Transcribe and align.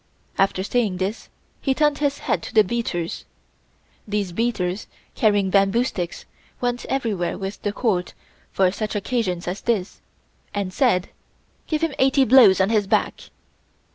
After 0.39 0.63
saying 0.63 0.97
this, 0.97 1.29
he 1.61 1.75
turned 1.75 1.99
his 1.99 2.17
head 2.25 2.41
to 2.41 2.53
the 2.55 2.63
beaters 2.63 3.23
(these 4.07 4.31
beaters, 4.31 4.87
carrying 5.13 5.51
bamboo 5.51 5.83
sticks, 5.83 6.25
went 6.59 6.85
everywhere 6.85 7.37
with 7.37 7.61
the 7.61 7.71
Court, 7.71 8.15
for 8.51 8.71
such 8.71 8.95
occasions 8.95 9.47
as 9.47 9.61
this) 9.61 10.01
and 10.55 10.73
said: 10.73 11.09
"Give 11.67 11.83
him 11.83 11.93
eighty 11.99 12.25
blows 12.25 12.59
on 12.59 12.71
his 12.71 12.87
back." 12.87 13.25